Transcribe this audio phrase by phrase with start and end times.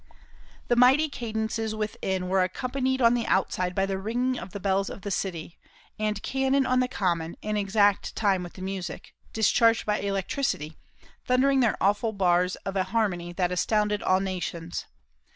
[0.67, 4.89] The mighty cadences within were accompanied on the outside by the ringing of the bells
[4.89, 5.59] of the city,
[5.99, 10.79] and cannon on the common, in exact time with the music, discharged by electricity,
[11.25, 14.87] thundering their awful bars of a harmony that astounded all nations.